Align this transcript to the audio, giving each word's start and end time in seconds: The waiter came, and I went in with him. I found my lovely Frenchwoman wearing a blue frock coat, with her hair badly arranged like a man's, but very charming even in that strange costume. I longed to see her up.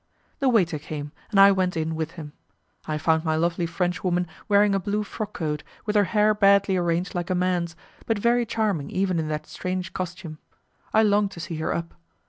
The 0.39 0.49
waiter 0.49 0.79
came, 0.79 1.11
and 1.29 1.39
I 1.39 1.51
went 1.51 1.77
in 1.77 1.93
with 1.93 2.13
him. 2.13 2.33
I 2.87 2.97
found 2.97 3.23
my 3.23 3.35
lovely 3.35 3.67
Frenchwoman 3.67 4.25
wearing 4.49 4.73
a 4.73 4.79
blue 4.79 5.03
frock 5.03 5.33
coat, 5.33 5.61
with 5.85 5.95
her 5.95 6.05
hair 6.05 6.33
badly 6.33 6.75
arranged 6.75 7.13
like 7.13 7.29
a 7.29 7.35
man's, 7.35 7.75
but 8.07 8.17
very 8.17 8.47
charming 8.47 8.89
even 8.89 9.19
in 9.19 9.27
that 9.27 9.45
strange 9.45 9.93
costume. 9.93 10.39
I 10.91 11.03
longed 11.03 11.29
to 11.33 11.39
see 11.39 11.57
her 11.57 11.71
up. 11.71 11.93